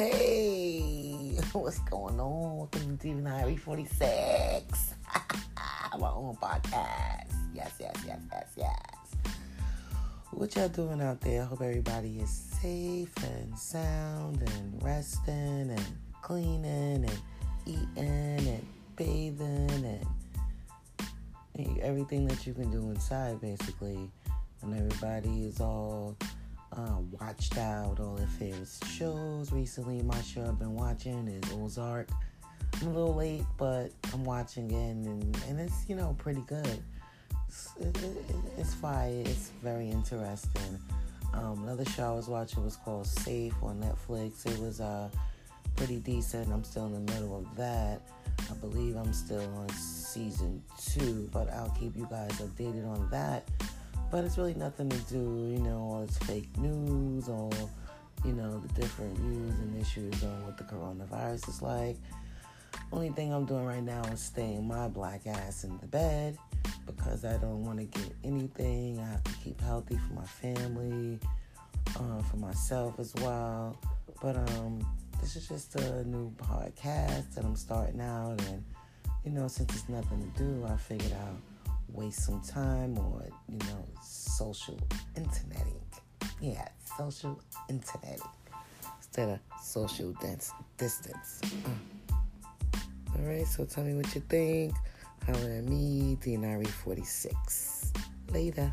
Hey, 0.00 1.36
what's 1.52 1.78
going 1.80 2.18
on? 2.18 2.56
Welcome 2.56 2.96
to 2.96 3.06
TV 3.06 3.60
46. 3.60 4.94
My 5.98 6.08
own 6.08 6.38
podcast. 6.40 7.34
Yes, 7.52 7.74
yes, 7.78 7.94
yes, 8.06 8.18
yes, 8.32 8.46
yes. 8.56 9.34
What 10.30 10.56
y'all 10.56 10.70
doing 10.70 11.02
out 11.02 11.20
there? 11.20 11.42
I 11.42 11.44
hope 11.44 11.60
everybody 11.60 12.20
is 12.20 12.30
safe 12.30 13.12
and 13.22 13.58
sound 13.58 14.40
and 14.40 14.82
resting 14.82 15.68
and 15.68 15.84
cleaning 16.22 17.04
and 17.04 17.20
eating 17.66 18.48
and 18.48 18.66
bathing 18.96 20.00
and 21.58 21.78
everything 21.82 22.26
that 22.28 22.46
you 22.46 22.54
can 22.54 22.70
do 22.70 22.88
inside, 22.88 23.38
basically. 23.42 24.10
And 24.62 24.74
everybody 24.74 25.44
is 25.44 25.60
all 25.60 26.16
uh, 26.72 26.96
watched 27.20 27.58
out 27.58 27.98
all 28.00 28.14
their 28.14 28.26
favorite 28.26 28.68
shows. 28.86 29.52
Recently, 29.52 30.02
my 30.02 30.20
show 30.22 30.42
I've 30.42 30.58
been 30.58 30.74
watching 30.74 31.28
is 31.28 31.52
Ozark. 31.52 32.08
I'm 32.80 32.88
a 32.88 32.90
little 32.90 33.14
late, 33.14 33.44
but 33.58 33.90
I'm 34.12 34.24
watching 34.24 34.70
it, 34.70 34.74
and, 34.74 35.36
and 35.48 35.60
it's, 35.60 35.88
you 35.88 35.96
know, 35.96 36.14
pretty 36.18 36.42
good. 36.46 36.82
It's, 37.48 37.70
it, 37.80 37.96
it, 38.02 38.16
it's 38.58 38.74
fire. 38.74 39.22
It's 39.24 39.50
very 39.62 39.90
interesting. 39.90 40.78
Um, 41.34 41.62
another 41.64 41.84
show 41.84 42.12
I 42.12 42.16
was 42.16 42.28
watching 42.28 42.64
was 42.64 42.76
called 42.76 43.06
Safe 43.06 43.54
on 43.62 43.80
Netflix. 43.80 44.46
It 44.46 44.58
was 44.60 44.80
uh, 44.80 45.08
pretty 45.76 45.98
decent. 45.98 46.52
I'm 46.52 46.64
still 46.64 46.86
in 46.86 46.92
the 46.92 47.12
middle 47.12 47.36
of 47.36 47.56
that. 47.56 48.00
I 48.50 48.54
believe 48.54 48.96
I'm 48.96 49.12
still 49.12 49.48
on 49.58 49.68
season 49.70 50.62
two, 50.92 51.28
but 51.32 51.50
I'll 51.50 51.74
keep 51.78 51.96
you 51.96 52.06
guys 52.10 52.32
updated 52.40 52.86
on 52.88 53.08
that. 53.10 53.48
But 54.10 54.24
it's 54.24 54.36
really 54.36 54.54
nothing 54.54 54.88
to 54.88 54.98
do, 55.12 55.18
you 55.18 55.60
know, 55.60 55.78
all 55.78 56.04
this 56.06 56.18
fake 56.18 56.48
news 56.58 57.28
all, 57.28 57.52
you 58.24 58.32
know, 58.32 58.58
the 58.58 58.80
different 58.80 59.16
views 59.18 59.54
and 59.60 59.80
issues 59.80 60.22
on 60.24 60.44
what 60.44 60.58
the 60.58 60.64
coronavirus 60.64 61.48
is 61.48 61.62
like. 61.62 61.96
Only 62.92 63.10
thing 63.10 63.32
I'm 63.32 63.44
doing 63.44 63.64
right 63.64 63.82
now 63.82 64.02
is 64.12 64.20
staying 64.20 64.66
my 64.66 64.88
black 64.88 65.26
ass 65.26 65.64
in 65.64 65.78
the 65.78 65.86
bed 65.86 66.36
because 66.86 67.24
I 67.24 67.36
don't 67.36 67.64
want 67.64 67.78
to 67.78 67.84
get 67.84 68.12
anything. 68.24 68.98
I 68.98 69.06
have 69.06 69.24
to 69.24 69.32
keep 69.44 69.60
healthy 69.60 69.96
for 69.96 70.14
my 70.14 70.24
family, 70.24 71.20
uh, 71.96 72.22
for 72.22 72.36
myself 72.36 72.98
as 72.98 73.14
well. 73.16 73.76
But 74.20 74.36
um, 74.36 74.84
this 75.20 75.36
is 75.36 75.46
just 75.46 75.76
a 75.76 76.04
new 76.04 76.32
podcast 76.32 77.34
that 77.34 77.44
I'm 77.44 77.56
starting 77.56 78.00
out, 78.00 78.40
and 78.48 78.64
you 79.24 79.30
know, 79.30 79.48
since 79.48 79.74
it's 79.74 79.88
nothing 79.88 80.20
to 80.20 80.42
do, 80.42 80.66
I 80.66 80.76
figured 80.76 81.12
out 81.12 81.36
waste 81.92 82.24
some 82.24 82.40
time 82.42 82.96
on, 82.98 83.30
you 83.48 83.58
know, 83.58 83.86
social 84.02 84.78
interneting. 85.16 85.80
Yeah, 86.40 86.68
social 86.96 87.40
interneting 87.68 88.20
instead 88.98 89.28
of 89.28 89.38
social 89.62 90.12
dance, 90.14 90.52
distance. 90.76 91.40
Uh. 91.44 92.14
All 93.18 93.26
right, 93.26 93.46
so 93.46 93.64
tell 93.64 93.84
me 93.84 93.94
what 93.94 94.14
you 94.14 94.22
think. 94.22 94.74
Holler 95.26 95.58
at 95.58 95.64
me, 95.64 96.16
Dinari46. 96.22 97.90
Later. 98.30 98.72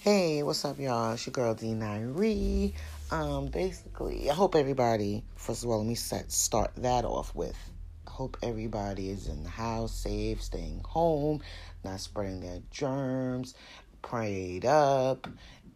Hey, 0.00 0.42
what's 0.42 0.64
up, 0.64 0.78
y'all? 0.80 1.12
It's 1.12 1.26
your 1.26 1.32
girl 1.32 1.54
D9 1.54 2.16
Um, 3.12 3.48
basically, 3.48 4.30
I 4.30 4.34
hope 4.34 4.54
everybody. 4.54 5.22
First 5.36 5.64
of 5.64 5.68
all, 5.68 5.80
let 5.80 5.86
me 5.86 5.94
set 5.94 6.32
start 6.32 6.70
that 6.78 7.04
off 7.04 7.34
with. 7.34 7.58
I 8.08 8.10
hope 8.10 8.38
everybody 8.42 9.10
is 9.10 9.28
in 9.28 9.42
the 9.42 9.50
house, 9.50 9.92
safe, 9.92 10.40
staying 10.40 10.80
home, 10.82 11.42
not 11.84 12.00
spreading 12.00 12.40
their 12.40 12.60
germs, 12.70 13.54
prayed 14.00 14.64
up, 14.64 15.28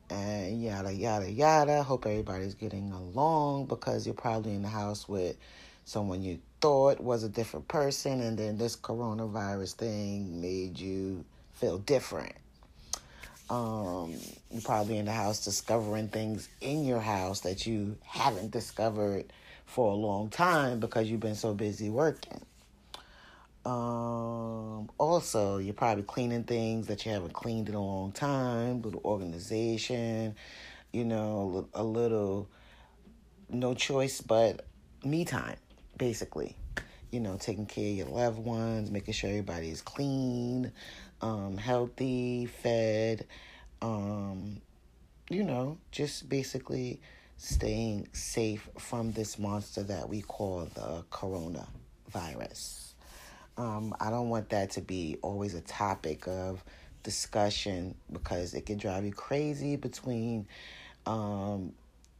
and 0.08 0.62
yada 0.62 0.90
yada 0.94 1.30
yada. 1.30 1.82
Hope 1.82 2.06
everybody's 2.06 2.54
getting 2.54 2.90
along 2.90 3.66
because 3.66 4.06
you're 4.06 4.14
probably 4.14 4.54
in 4.54 4.62
the 4.62 4.68
house 4.70 5.06
with 5.06 5.36
someone 5.84 6.22
you 6.22 6.38
thought 6.62 7.02
was 7.02 7.22
a 7.22 7.28
different 7.28 7.68
person, 7.68 8.22
and 8.22 8.38
then 8.38 8.56
this 8.56 8.76
coronavirus 8.76 9.74
thing 9.74 10.40
made 10.40 10.78
you 10.78 11.22
feel 11.52 11.76
different 11.76 12.32
um, 13.48 14.14
you're 14.50 14.62
probably 14.62 14.98
in 14.98 15.04
the 15.04 15.12
house 15.12 15.44
discovering 15.44 16.08
things 16.08 16.48
in 16.60 16.84
your 16.84 17.00
house 17.00 17.40
that 17.40 17.66
you 17.66 17.96
haven't 18.04 18.50
discovered 18.50 19.32
for 19.66 19.92
a 19.92 19.94
long 19.94 20.28
time 20.30 20.80
because 20.80 21.10
you've 21.10 21.20
been 21.20 21.34
so 21.34 21.54
busy 21.54 21.90
working. 21.90 22.40
Um, 23.64 24.88
also, 24.96 25.58
you're 25.58 25.74
probably 25.74 26.04
cleaning 26.04 26.44
things 26.44 26.86
that 26.86 27.04
you 27.04 27.12
haven't 27.12 27.32
cleaned 27.32 27.68
in 27.68 27.74
a 27.74 27.82
long 27.84 28.12
time, 28.12 28.80
little 28.82 29.00
organization, 29.04 30.36
you 30.92 31.04
know, 31.04 31.68
a 31.74 31.82
little 31.82 32.48
no 33.48 33.74
choice 33.74 34.20
but 34.20 34.64
me 35.04 35.24
time, 35.24 35.56
basically. 35.96 36.56
You 37.10 37.20
know, 37.20 37.36
taking 37.38 37.66
care 37.66 37.90
of 37.90 37.96
your 37.96 38.08
loved 38.08 38.38
ones, 38.38 38.90
making 38.90 39.14
sure 39.14 39.30
everybody's 39.30 39.80
clean, 39.80 40.70
um, 41.20 41.56
healthy, 41.56 42.46
fed, 42.46 43.26
um, 43.82 44.60
you 45.30 45.42
know, 45.44 45.78
just 45.90 46.28
basically 46.28 47.00
staying 47.36 48.08
safe 48.12 48.68
from 48.78 49.12
this 49.12 49.38
monster 49.38 49.82
that 49.82 50.08
we 50.08 50.22
call 50.22 50.68
the 50.74 51.04
coronavirus. 51.10 52.92
Um, 53.58 53.94
I 54.00 54.10
don't 54.10 54.28
want 54.28 54.50
that 54.50 54.70
to 54.72 54.80
be 54.80 55.18
always 55.22 55.54
a 55.54 55.60
topic 55.62 56.26
of 56.28 56.62
discussion 57.02 57.94
because 58.12 58.54
it 58.54 58.66
can 58.66 58.78
drive 58.78 59.04
you 59.04 59.12
crazy 59.12 59.76
between 59.76 60.46
um, 61.06 61.72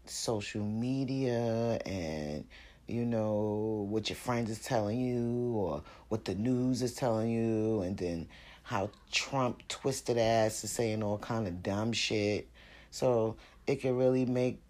social 0.05 0.65
media 0.65 1.79
and 1.85 2.45
you 2.87 3.05
know 3.05 3.87
what 3.91 4.09
your 4.09 4.17
friends 4.17 4.49
is 4.49 4.61
telling 4.61 5.01
you 5.01 5.53
or 5.57 5.83
what 6.09 6.25
the 6.25 6.35
news 6.37 6.83
is 6.83 6.95
telling 6.95 7.29
you 7.31 7.81
and 7.81 7.97
then 7.97 8.29
how 8.67 8.91
Trump 9.13 9.63
twisted 9.69 10.19
ass 10.19 10.65
is 10.65 10.73
saying 10.73 11.01
all 11.01 11.19
kind 11.19 11.47
of 11.47 11.63
dumb 11.63 11.93
shit. 11.93 12.49
So 12.91 13.37
it 13.69 13.77
can 13.77 13.97
really 13.97 14.27
make 14.27 14.61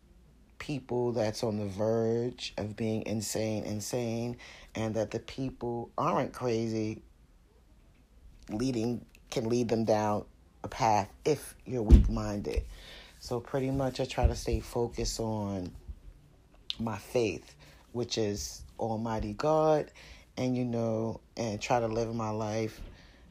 people 0.58 1.12
that's 1.12 1.42
on 1.42 1.56
the 1.56 1.64
verge 1.64 2.52
of 2.58 2.76
being 2.76 3.06
insane 3.06 3.64
insane 3.64 4.36
and 4.74 4.94
that 4.94 5.10
the 5.10 5.18
people 5.18 5.90
aren't 5.96 6.32
crazy 6.34 7.00
leading 8.50 9.04
can 9.30 9.48
lead 9.48 9.68
them 9.68 9.84
down 9.84 10.24
a 10.62 10.68
path 10.68 11.08
if 11.24 11.54
you're 11.64 11.82
weak 11.82 12.10
minded. 12.10 12.64
So 13.18 13.40
pretty 13.40 13.70
much 13.70 13.98
I 13.98 14.04
try 14.04 14.26
to 14.26 14.36
stay 14.36 14.60
focused 14.60 15.20
on 15.20 15.72
my 16.78 16.98
faith, 16.98 17.54
which 17.92 18.18
is 18.18 18.62
Almighty 18.78 19.32
God, 19.32 19.90
and 20.36 20.54
you 20.54 20.66
know, 20.66 21.20
and 21.38 21.58
try 21.58 21.80
to 21.80 21.86
live 21.86 22.14
my 22.14 22.30
life 22.30 22.78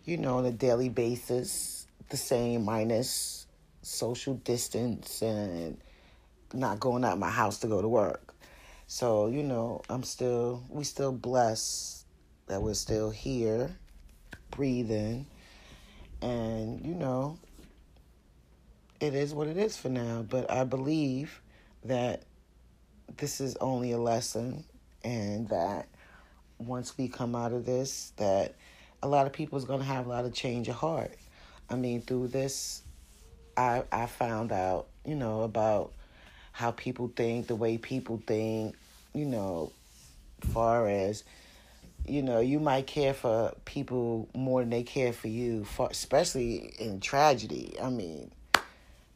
you 0.05 0.17
know, 0.17 0.37
on 0.37 0.45
a 0.45 0.51
daily 0.51 0.89
basis, 0.89 1.87
the 2.09 2.17
same 2.17 2.63
minus 2.63 3.47
social 3.81 4.35
distance 4.35 5.21
and 5.21 5.77
not 6.53 6.79
going 6.79 7.03
out 7.03 7.17
my 7.17 7.29
house 7.29 7.59
to 7.59 7.67
go 7.67 7.81
to 7.81 7.87
work. 7.87 8.33
So, 8.87 9.27
you 9.27 9.41
know, 9.41 9.81
I'm 9.89 10.03
still, 10.03 10.63
we 10.69 10.83
still 10.83 11.11
blessed 11.11 12.05
that 12.47 12.61
we're 12.61 12.75
still 12.75 13.09
here, 13.09 13.75
breathing. 14.51 15.25
And, 16.21 16.85
you 16.85 16.93
know, 16.93 17.39
it 18.99 19.15
is 19.15 19.33
what 19.33 19.47
it 19.47 19.57
is 19.57 19.75
for 19.75 19.89
now. 19.89 20.23
But 20.27 20.51
I 20.51 20.63
believe 20.63 21.41
that 21.83 22.23
this 23.17 23.41
is 23.41 23.55
only 23.57 23.91
a 23.91 23.97
lesson 23.97 24.65
and 25.03 25.49
that 25.49 25.87
once 26.59 26.95
we 26.97 27.07
come 27.07 27.35
out 27.35 27.53
of 27.53 27.65
this, 27.65 28.13
that 28.17 28.55
a 29.05 29.07
lot 29.07 29.27
of 29.27 29.33
people 29.33 29.57
is 29.57 29.65
going 29.65 29.79
to 29.79 29.85
have 29.85 30.07
a 30.07 30.09
lot 30.09 30.25
of 30.25 30.33
change 30.33 30.67
of 30.67 30.75
heart. 30.75 31.11
I 31.69 31.75
mean, 31.75 32.01
through 32.01 32.29
this, 32.29 32.81
I 33.55 33.83
I 33.91 34.07
found 34.07 34.51
out, 34.51 34.87
you 35.05 35.15
know, 35.15 35.43
about 35.43 35.93
how 36.51 36.71
people 36.71 37.11
think, 37.15 37.45
the 37.45 37.55
way 37.55 37.77
people 37.77 38.21
think, 38.25 38.75
you 39.13 39.25
know, 39.25 39.71
far 40.41 40.89
as 40.89 41.23
you 42.07 42.21
know, 42.21 42.39
you 42.39 42.59
might 42.59 42.87
care 42.87 43.13
for 43.13 43.53
people 43.65 44.27
more 44.35 44.61
than 44.61 44.69
they 44.69 44.83
care 44.83 45.11
for 45.11 45.27
you, 45.27 45.65
for, 45.65 45.87
especially 45.89 46.73
in 46.79 46.99
tragedy. 46.99 47.75
I 47.81 47.89
mean, 47.89 48.31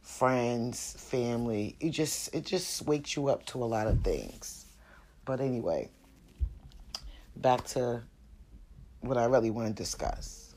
friends, 0.01 0.95
family, 0.99 1.75
it 1.79 1.91
just 1.91 2.33
it 2.35 2.45
just 2.45 2.85
wakes 2.85 3.15
you 3.15 3.27
up 3.27 3.43
to 3.47 3.63
a 3.63 3.65
lot 3.65 3.87
of 3.87 4.01
things. 4.01 4.65
But 5.25 5.39
anyway, 5.39 5.89
back 7.35 7.65
to 7.67 8.03
what 9.01 9.17
I 9.17 9.25
really 9.25 9.49
want 9.49 9.75
to 9.75 9.83
discuss. 9.83 10.53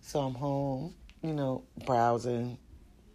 So 0.00 0.20
I'm 0.20 0.34
home, 0.34 0.94
you 1.22 1.32
know, 1.32 1.64
browsing 1.84 2.58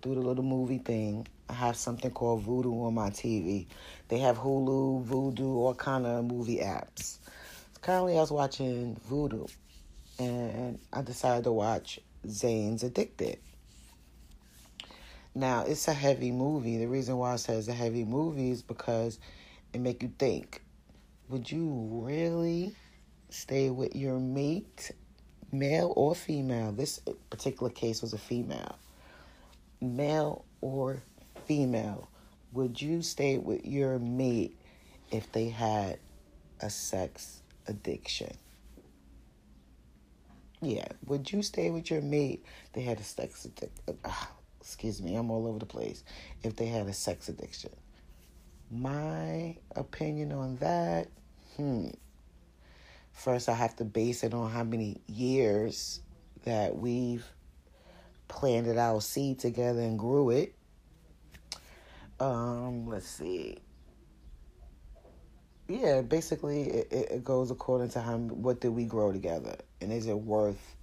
through 0.01 0.15
the 0.15 0.21
little 0.21 0.43
movie 0.43 0.79
thing. 0.79 1.27
I 1.49 1.53
have 1.53 1.75
something 1.75 2.11
called 2.11 2.45
Vudu 2.45 2.85
on 2.85 2.93
my 2.93 3.09
TV. 3.09 3.67
They 4.07 4.19
have 4.19 4.37
Hulu, 4.37 5.05
Vudu, 5.05 5.55
all 5.55 5.73
kind 5.73 6.05
of 6.05 6.25
movie 6.25 6.59
apps. 6.59 7.17
Currently, 7.81 8.17
I 8.17 8.21
was 8.21 8.31
watching 8.31 8.99
Vudu, 9.09 9.49
and 10.19 10.79
I 10.93 11.01
decided 11.01 11.45
to 11.45 11.51
watch 11.51 11.99
Zane's 12.27 12.83
Addicted. 12.83 13.39
Now 15.33 15.63
it's 15.65 15.87
a 15.87 15.93
heavy 15.93 16.31
movie. 16.31 16.77
The 16.77 16.87
reason 16.87 17.17
why 17.17 17.33
I 17.33 17.35
say 17.37 17.55
it's 17.55 17.67
a 17.67 17.73
heavy 17.73 18.03
movie 18.03 18.51
is 18.51 18.61
because 18.61 19.19
it 19.73 19.79
make 19.79 20.03
you 20.03 20.11
think. 20.19 20.61
Would 21.29 21.51
you 21.51 21.69
really 22.03 22.75
stay 23.29 23.69
with 23.69 23.95
your 23.95 24.19
mate, 24.19 24.91
male 25.51 25.93
or 25.95 26.15
female? 26.15 26.71
This 26.71 26.99
particular 27.29 27.71
case 27.71 28.01
was 28.01 28.13
a 28.13 28.17
female. 28.17 28.77
Male 29.81 30.45
or 30.61 31.01
female, 31.45 32.09
would 32.51 32.81
you 32.81 33.01
stay 33.01 33.37
with 33.37 33.65
your 33.65 33.99
mate 33.99 34.57
if 35.11 35.31
they 35.31 35.49
had 35.49 35.99
a 36.61 36.69
sex 36.69 37.41
addiction? 37.67 38.35
Yeah, 40.61 40.87
would 41.05 41.31
you 41.31 41.41
stay 41.41 41.69
with 41.69 41.89
your 41.89 42.01
mate? 42.01 42.45
They 42.73 42.81
had 42.81 42.99
a 42.99 43.03
sex 43.03 43.45
addiction. 43.45 43.95
Uh, 44.03 44.11
excuse 44.59 45.01
me, 45.01 45.15
I'm 45.15 45.31
all 45.31 45.47
over 45.47 45.59
the 45.59 45.65
place. 45.65 46.03
If 46.43 46.55
they 46.57 46.65
had 46.65 46.87
a 46.87 46.93
sex 46.93 47.29
addiction, 47.29 47.71
my 48.69 49.55
opinion 49.75 50.31
on 50.31 50.57
that, 50.57 51.07
hmm. 51.55 51.87
First, 53.11 53.49
I 53.49 53.53
have 53.53 53.75
to 53.77 53.85
base 53.85 54.23
it 54.23 54.33
on 54.33 54.49
how 54.49 54.63
many 54.63 55.01
years 55.07 56.01
that 56.45 56.77
we've 56.77 57.25
planted 58.27 58.77
our 58.77 59.01
seed 59.01 59.39
together 59.39 59.81
and 59.81 59.99
grew 59.99 60.29
it. 60.29 60.55
Um, 62.19 62.87
let's 62.87 63.07
see. 63.07 63.57
Yeah, 65.67 66.01
basically, 66.01 66.63
it, 66.63 66.91
it 66.91 67.23
goes 67.23 67.51
according 67.51 67.89
to 67.89 68.01
how 68.01 68.17
what 68.17 68.59
did 68.59 68.69
we 68.69 68.85
grow 68.85 69.11
together, 69.11 69.55
and 69.81 69.93
is 69.93 70.07
it 70.07 70.17
worth 70.17 70.75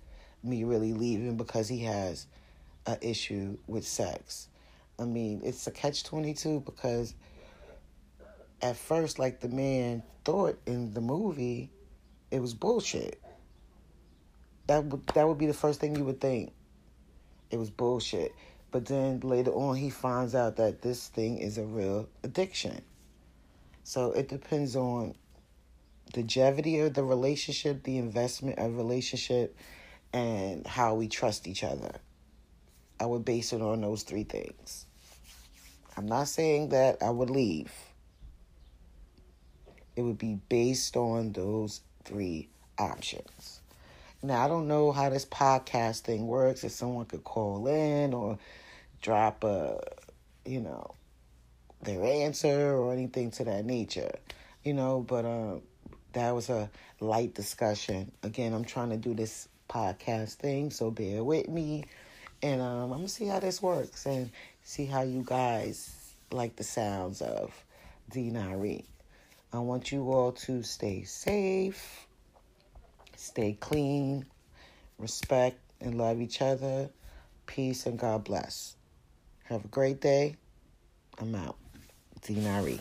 me 0.45 0.63
really 0.63 0.93
leaving 0.93 1.37
because 1.37 1.69
he 1.69 1.81
has 1.85 2.27
an 2.87 2.99
issue 3.01 3.59
with 3.67 3.87
sex? 3.87 4.49
I 4.99 5.05
mean, 5.05 5.41
it's 5.45 5.67
a 5.67 5.73
catch 5.73 6.05
twenty 6.05 6.35
two 6.35 6.61
because 6.61 7.15
at 8.63 8.77
first, 8.77 9.19
like 9.19 9.41
the 9.41 9.49
man 9.49 10.05
thought 10.25 10.59
in 10.67 10.95
the 10.95 11.01
movie, 11.01 11.71
it 12.31 12.41
was 12.41 12.55
bullshit. 12.55 13.21
That 14.67 14.85
would 14.85 15.07
that 15.09 15.27
would 15.27 15.39
be 15.39 15.47
the 15.47 15.55
first 15.55 15.81
thing 15.81 15.97
you 15.97 16.05
would 16.05 16.21
think. 16.21 16.53
It 17.51 17.59
was 17.59 17.71
bullshit. 17.71 18.35
But 18.71 18.87
then 18.87 19.21
later 19.21 19.53
on 19.53 19.77
he 19.77 19.91
finds 19.91 20.35
out 20.35 20.57
that 20.57 20.83
this 20.83 21.09
thing 21.09 21.39
is 21.39 21.59
a 21.59 21.65
real 21.65 22.09
addiction. 22.25 22.83
So 23.85 24.13
it 24.13 24.29
depends 24.29 24.75
on 24.75 25.15
the 26.13 26.21
longevity 26.21 26.81
of 26.81 26.95
the 26.95 27.05
relationship, 27.05 27.85
the 27.85 27.99
investment 27.99 28.59
of 28.59 28.77
relationship, 28.77 29.57
and 30.13 30.67
how 30.67 30.95
we 30.95 31.09
trust 31.09 31.47
each 31.47 31.63
other. 31.63 31.93
I 32.99 33.07
would 33.07 33.25
base 33.25 33.53
it 33.53 33.61
on 33.61 33.83
those 33.83 34.03
three 34.03 34.25
things. 34.25 34.87
I'm 35.97 36.07
not 36.07 36.29
saying 36.29 36.71
that 36.71 37.03
I 37.03 37.11
would 37.11 37.31
leave. 37.31 37.73
It 39.95 40.03
would 40.03 40.19
be 40.19 40.39
based 40.49 40.97
on 40.97 41.33
those 41.33 41.81
three 42.07 42.49
options. 42.79 43.61
Now, 44.23 44.45
I 44.45 44.49
don't 44.49 44.67
know 44.67 44.93
how 44.93 45.11
this 45.11 45.27
podcast 45.27 46.01
thing 46.01 46.27
works, 46.27 46.65
if 46.65 46.73
someone 46.73 47.05
could 47.05 47.25
call 47.25 47.67
in 47.67 48.15
or 48.15 48.39
drop 49.03 49.45
a, 49.45 49.81
you 50.45 50.61
know, 50.61 50.95
their 51.83 52.03
answer 52.03 52.75
or 52.75 52.93
anything 52.93 53.31
to 53.33 53.45
that 53.45 53.65
nature, 53.65 54.11
you 54.65 54.73
know, 54.73 55.05
but 55.07 55.25
um, 55.25 55.63
that 56.15 56.35
was 56.35 56.49
a 56.49 56.71
light 56.99 57.35
discussion. 57.35 58.11
Again, 58.23 58.55
I'm 58.55 58.65
trying 58.65 58.91
to 58.91 58.97
do 58.97 59.15
this 59.15 59.49
podcast 59.69 60.35
thing, 60.35 60.71
so 60.71 60.91
bear 60.91 61.23
with 61.23 61.49
me. 61.49 61.85
And 62.43 62.61
um, 62.61 62.85
I'm 62.85 62.89
going 62.89 63.03
to 63.03 63.09
see 63.09 63.27
how 63.27 63.41
this 63.41 63.61
works 63.63 64.07
and 64.07 64.31
see 64.63 64.87
how 64.87 65.03
you 65.03 65.23
guys 65.25 66.15
like 66.31 66.57
the 66.57 66.65
sounds 66.65 67.23
of 67.23 67.53
Dinari. 68.11 68.85
I 69.53 69.59
want 69.59 69.93
you 69.93 70.11
all 70.13 70.33
to 70.33 70.63
stay 70.63 71.05
safe, 71.05 72.07
stay 73.17 73.57
clean, 73.59 74.27
respect 74.99 75.59
and 75.81 75.97
love 75.97 76.21
each 76.21 76.43
other. 76.43 76.91
Peace 77.47 77.87
and 77.87 77.99
God 77.99 78.25
bless. 78.25 78.77
Have 79.45 79.65
a 79.65 79.69
great 79.69 80.01
day. 80.01 80.37
I'm 81.19 81.35
out. 81.35 81.57
Dinari. 82.23 82.81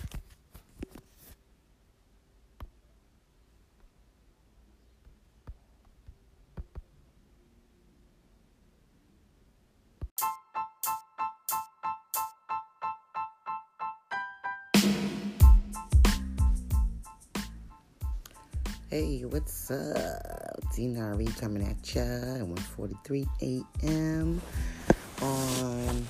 What's 19.35 19.69
up? 19.69 20.63
Dinari 20.71 21.27
coming 21.37 21.67
at 21.67 21.93
ya 21.93 22.03
at 22.39 22.47
1:43 22.47 23.27
a.m. 23.43 24.41
on 25.21 26.07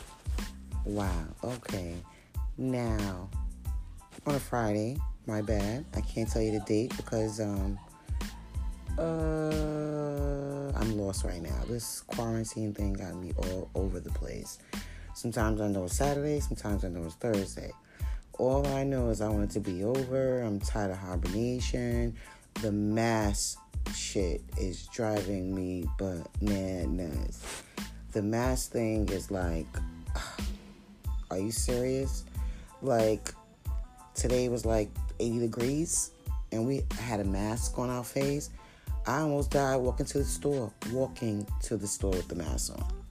Wow, 0.85 1.25
okay. 1.43 1.95
Now 2.59 3.27
on 4.27 4.35
a 4.35 4.39
Friday, 4.39 4.97
my 5.25 5.41
bad. 5.41 5.85
I 5.95 6.01
can't 6.01 6.29
tell 6.29 6.43
you 6.43 6.51
the 6.51 6.65
date 6.67 6.95
because 6.97 7.39
um 7.39 7.79
uh 8.99 10.69
I'm 10.79 10.95
lost 10.95 11.25
right 11.25 11.41
now. 11.41 11.61
This 11.67 12.01
quarantine 12.01 12.75
thing 12.75 12.93
got 12.93 13.15
me 13.15 13.33
all 13.37 13.71
over 13.73 13.99
the 13.99 14.11
place. 14.11 14.59
Sometimes 15.15 15.61
I 15.61 15.67
know 15.67 15.85
it's 15.85 15.97
Saturday, 15.97 16.41
sometimes 16.41 16.85
I 16.85 16.89
know 16.89 17.03
it's 17.05 17.15
Thursday. 17.15 17.71
All 18.37 18.67
I 18.67 18.83
know 18.83 19.09
is 19.09 19.19
I 19.19 19.29
want 19.29 19.45
it 19.45 19.53
to 19.55 19.61
be 19.61 19.83
over. 19.83 20.41
I'm 20.41 20.59
tired 20.59 20.91
of 20.91 20.97
hibernation 20.97 22.15
the 22.61 22.71
mask 22.71 23.59
shit 23.93 24.41
is 24.57 24.87
driving 24.87 25.53
me 25.53 25.85
bananas. 25.97 27.41
The 28.13 28.21
mask 28.21 28.71
thing 28.71 29.07
is 29.09 29.29
like, 29.29 29.67
are 31.31 31.37
you 31.37 31.51
serious? 31.51 32.23
Like, 32.81 33.33
today 34.13 34.47
was 34.49 34.65
like 34.65 34.89
80 35.19 35.39
degrees 35.39 36.11
and 36.51 36.65
we 36.65 36.83
had 36.99 37.19
a 37.19 37.25
mask 37.25 37.77
on 37.77 37.89
our 37.89 38.03
face. 38.03 38.49
I 39.05 39.19
almost 39.19 39.51
died 39.51 39.77
walking 39.77 40.05
to 40.07 40.19
the 40.19 40.23
store, 40.23 40.71
walking 40.91 41.45
to 41.63 41.77
the 41.77 41.87
store 41.87 42.11
with 42.11 42.27
the 42.27 42.35
mask 42.35 42.73
on. 42.73 42.85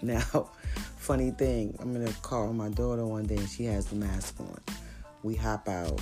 Now, 0.00 0.50
funny 0.96 1.32
thing, 1.32 1.76
I'm 1.80 1.96
in 1.96 2.06
a 2.06 2.12
car 2.22 2.46
with 2.46 2.54
my 2.54 2.68
daughter 2.68 3.04
one 3.04 3.26
day 3.26 3.36
and 3.36 3.48
she 3.48 3.64
has 3.64 3.86
the 3.86 3.96
mask 3.96 4.38
on. 4.38 4.60
We 5.24 5.34
hop 5.34 5.68
out 5.68 6.00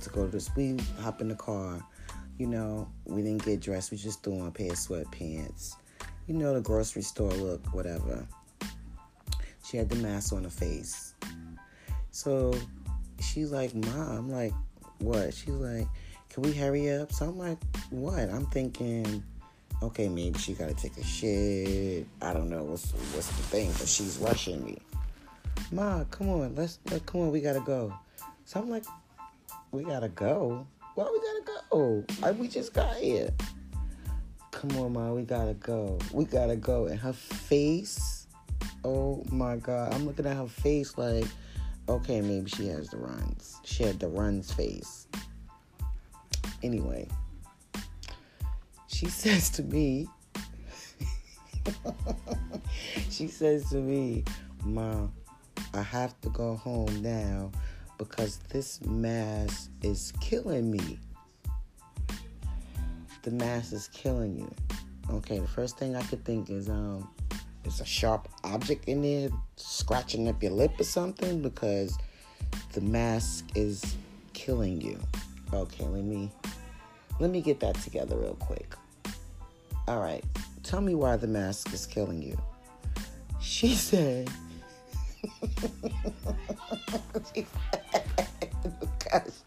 to 0.00 0.10
go 0.10 0.26
to 0.26 0.32
this, 0.32 0.50
we 0.54 0.76
hop 1.00 1.22
in 1.22 1.28
the 1.28 1.34
car 1.34 1.82
you 2.38 2.46
know, 2.46 2.88
we 3.04 3.22
didn't 3.22 3.44
get 3.44 3.60
dressed. 3.60 3.90
We 3.90 3.96
just 3.96 4.22
threw 4.22 4.40
on 4.40 4.46
a 4.46 4.50
pair 4.50 4.70
of 4.70 4.78
sweatpants. 4.78 5.74
You 6.26 6.34
know, 6.34 6.54
the 6.54 6.60
grocery 6.60 7.02
store 7.02 7.32
look, 7.32 7.74
whatever. 7.74 8.26
She 9.64 9.76
had 9.76 9.88
the 9.88 9.96
mask 9.96 10.32
on 10.32 10.44
her 10.44 10.50
face. 10.50 11.14
So 12.10 12.54
she's 13.20 13.50
like, 13.50 13.74
Mom, 13.74 14.16
I'm 14.16 14.30
like, 14.30 14.52
what? 14.98 15.34
She's 15.34 15.48
like, 15.48 15.86
Can 16.30 16.42
we 16.42 16.52
hurry 16.52 16.90
up? 16.90 17.12
So 17.12 17.26
I'm 17.26 17.38
like, 17.38 17.58
What? 17.90 18.30
I'm 18.30 18.46
thinking, 18.46 19.22
okay, 19.82 20.08
maybe 20.08 20.38
she 20.38 20.54
gotta 20.54 20.74
take 20.74 20.96
a 20.96 21.04
shit. 21.04 22.06
I 22.22 22.32
don't 22.32 22.48
know 22.48 22.62
what's 22.62 22.92
what's 23.14 23.28
the 23.28 23.42
thing, 23.44 23.72
but 23.78 23.88
she's 23.88 24.18
rushing 24.18 24.64
me. 24.64 24.78
Ma, 25.72 26.04
come 26.04 26.28
on, 26.30 26.54
let's 26.54 26.78
let, 26.90 27.04
come 27.04 27.22
on, 27.22 27.30
we 27.32 27.40
gotta 27.40 27.60
go. 27.60 27.92
So 28.44 28.60
I'm 28.60 28.70
like, 28.70 28.84
we 29.72 29.84
gotta 29.84 30.08
go. 30.08 30.66
Why 30.94 31.04
we 31.04 31.20
gotta 31.20 31.42
go? 31.70 32.04
I, 32.22 32.32
we 32.32 32.48
just 32.48 32.72
got 32.72 32.96
here. 32.96 33.30
Come 34.50 34.76
on, 34.78 34.92
man, 34.92 35.14
we 35.14 35.22
gotta 35.22 35.54
go. 35.54 35.98
We 36.12 36.24
gotta 36.24 36.56
go. 36.56 36.86
And 36.86 36.98
her 36.98 37.12
face, 37.12 38.26
oh 38.84 39.24
my 39.30 39.56
god, 39.56 39.94
I'm 39.94 40.06
looking 40.06 40.26
at 40.26 40.36
her 40.36 40.48
face 40.48 40.98
like, 40.98 41.26
okay, 41.88 42.20
maybe 42.20 42.50
she 42.50 42.66
has 42.68 42.88
the 42.88 42.96
runs. 42.96 43.56
She 43.64 43.84
had 43.84 44.00
the 44.00 44.08
runs 44.08 44.52
face. 44.52 45.06
Anyway, 46.62 47.08
she 48.88 49.06
says 49.08 49.50
to 49.50 49.62
me, 49.62 50.08
she 53.10 53.28
says 53.28 53.68
to 53.70 53.76
me, 53.76 54.24
Mom, 54.64 55.12
I 55.74 55.82
have 55.82 56.20
to 56.22 56.30
go 56.30 56.56
home 56.56 57.02
now 57.02 57.52
because 57.98 58.38
this 58.48 58.80
mask 58.84 59.70
is 59.82 60.12
killing 60.20 60.70
me. 60.70 60.98
The 63.28 63.34
mask 63.34 63.74
is 63.74 63.88
killing 63.88 64.38
you. 64.38 64.50
Okay, 65.10 65.38
the 65.38 65.46
first 65.46 65.76
thing 65.76 65.94
I 65.94 66.00
could 66.00 66.24
think 66.24 66.48
is 66.48 66.70
um 66.70 67.10
it's 67.62 67.80
a 67.80 67.84
sharp 67.84 68.26
object 68.42 68.88
in 68.88 69.02
there 69.02 69.28
scratching 69.56 70.28
up 70.28 70.42
your 70.42 70.52
lip 70.52 70.80
or 70.80 70.84
something 70.84 71.42
because 71.42 71.98
the 72.72 72.80
mask 72.80 73.44
is 73.54 73.96
killing 74.32 74.80
you. 74.80 74.98
Okay, 75.52 75.84
let 75.84 76.04
me 76.04 76.30
let 77.20 77.28
me 77.28 77.42
get 77.42 77.60
that 77.60 77.74
together 77.74 78.16
real 78.16 78.36
quick. 78.36 78.74
All 79.86 80.00
right. 80.00 80.24
Tell 80.62 80.80
me 80.80 80.94
why 80.94 81.16
the 81.16 81.26
mask 81.26 81.74
is 81.74 81.84
killing 81.84 82.22
you. 82.22 82.38
She 83.42 83.74
said 83.74 84.30
because 88.80 89.44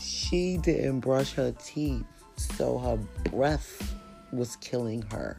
she 0.00 0.56
didn't 0.58 1.00
brush 1.00 1.32
her 1.32 1.52
teeth, 1.64 2.04
so 2.38 2.78
her 2.78 2.96
breath 3.30 3.94
was 4.32 4.56
killing 4.56 5.02
her. 5.10 5.36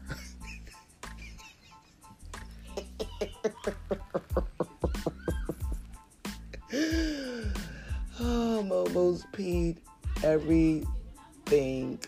oh, 8.20 8.60
I'm 8.60 8.72
almost 8.72 9.30
peed 9.32 9.78
everything. 10.22 11.98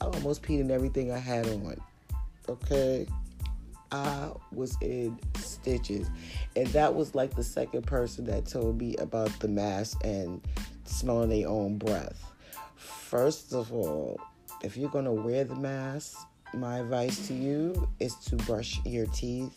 I 0.00 0.04
almost 0.04 0.42
peed 0.42 0.60
in 0.60 0.70
everything 0.70 1.10
I 1.12 1.18
had 1.18 1.46
on. 1.48 1.76
Okay. 2.48 3.06
I 3.92 4.30
was 4.52 4.76
in 4.80 5.18
stitches. 5.36 6.10
And 6.54 6.66
that 6.68 6.94
was 6.94 7.14
like 7.14 7.34
the 7.34 7.44
second 7.44 7.86
person 7.86 8.24
that 8.26 8.46
told 8.46 8.78
me 8.78 8.96
about 8.96 9.30
the 9.40 9.48
mask 9.48 9.98
and 10.04 10.40
smelling 10.84 11.30
their 11.30 11.48
own 11.48 11.78
breath. 11.78 12.32
First 13.06 13.54
of 13.54 13.72
all, 13.72 14.20
if 14.64 14.76
you're 14.76 14.90
going 14.90 15.04
to 15.04 15.12
wear 15.12 15.44
the 15.44 15.54
mask, 15.54 16.26
my 16.52 16.80
advice 16.80 17.28
to 17.28 17.34
you 17.34 17.88
is 18.00 18.16
to 18.16 18.34
brush 18.34 18.80
your 18.84 19.06
teeth 19.06 19.56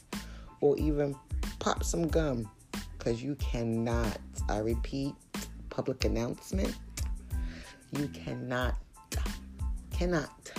or 0.61 0.77
even 0.77 1.15
pop 1.57 1.83
some 1.83 2.07
gum 2.07 2.47
because 2.95 3.23
you 3.23 3.33
cannot, 3.37 4.19
I 4.49 4.59
repeat, 4.59 5.15
public 5.71 6.05
announcement, 6.05 6.75
you 7.91 8.07
cannot, 8.09 8.75
cannot, 9.89 10.51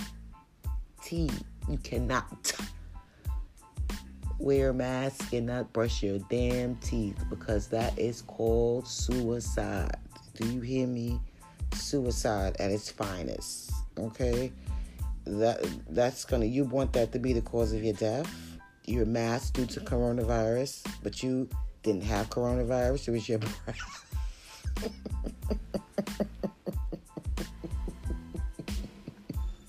T, 1.01 1.31
you 1.69 1.77
cannot 1.77 2.51
wear 4.37 4.71
a 4.71 4.73
mask 4.73 5.31
and 5.31 5.45
not 5.45 5.71
brush 5.71 6.03
your 6.03 6.19
damn 6.29 6.75
teeth 6.75 7.23
because 7.29 7.67
that 7.67 7.97
is 7.97 8.23
called 8.23 8.85
suicide. 8.85 9.95
Do 10.35 10.45
you 10.45 10.59
hear 10.59 10.87
me? 10.87 11.21
Suicide 11.73 12.55
at 12.59 12.71
its 12.71 12.89
finest. 12.91 13.71
Okay? 13.97 14.51
That 15.25 15.65
that's 15.89 16.25
gonna 16.25 16.45
you 16.45 16.63
want 16.63 16.93
that 16.93 17.11
to 17.11 17.19
be 17.19 17.33
the 17.33 17.41
cause 17.41 17.73
of 17.73 17.83
your 17.83 17.93
death. 17.93 18.31
You're 18.85 19.05
due 19.05 19.65
to 19.67 19.79
coronavirus, 19.81 20.85
but 21.03 21.21
you 21.21 21.47
didn't 21.83 22.03
have 22.03 22.29
coronavirus, 22.29 23.07
it 23.07 23.11
was 23.11 23.29
your 23.29 23.39
breath. 23.39 24.11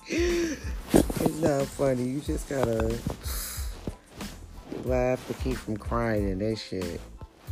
it's 0.08 1.40
not 1.40 1.66
funny. 1.66 2.04
You 2.04 2.20
just 2.20 2.48
gotta 2.48 2.98
laugh 4.84 5.26
to 5.28 5.34
keep 5.34 5.56
from 5.56 5.76
crying 5.76 6.30
and 6.30 6.40
that 6.40 6.56
shit. 6.56 7.00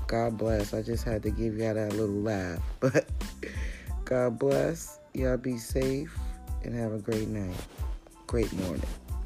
God 0.06 0.36
bless. 0.36 0.74
I 0.74 0.82
just 0.82 1.04
had 1.04 1.22
to 1.22 1.30
give 1.30 1.56
y'all 1.56 1.74
that 1.74 1.92
little 1.92 2.22
laugh. 2.22 2.60
But 2.80 3.06
God 4.10 4.40
bless. 4.40 4.98
Y'all 5.14 5.36
be 5.36 5.56
safe 5.56 6.18
and 6.64 6.74
have 6.74 6.92
a 6.92 6.98
great 6.98 7.28
night. 7.28 7.54
Great 8.26 8.52
morning. 8.54 8.82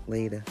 Later. 0.07 0.45